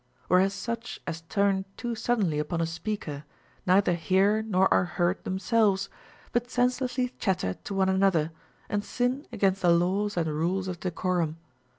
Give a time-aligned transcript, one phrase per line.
[0.29, 3.23] Whereas such as turn too suddenly upon a speaker
[3.67, 5.89] neither hear nor are heard themselves,
[6.31, 8.31] but senselessly chatter to one another,
[8.67, 11.37] and sin against the laws and rules of decorum.